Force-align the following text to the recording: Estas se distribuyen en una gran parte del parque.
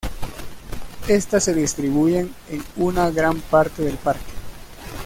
Estas 1.07 1.43
se 1.43 1.53
distribuyen 1.53 2.33
en 2.49 2.63
una 2.75 3.11
gran 3.11 3.39
parte 3.39 3.83
del 3.83 3.97
parque. 3.97 4.31